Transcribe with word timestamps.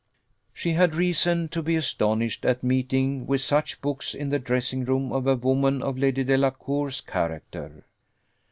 She 0.51 0.73
had 0.73 0.95
reason 0.95 1.47
to 1.49 1.61
be 1.61 1.75
astonished 1.75 2.43
at 2.43 2.63
meeting 2.63 3.27
with 3.27 3.41
such 3.41 3.81
books 3.81 4.15
in 4.15 4.29
the 4.29 4.39
dressing 4.39 4.83
room 4.83 5.11
of 5.13 5.27
a 5.27 5.35
woman 5.35 5.83
of 5.83 5.95
Lady 5.95 6.23
Delacour's 6.23 7.01
character. 7.01 7.85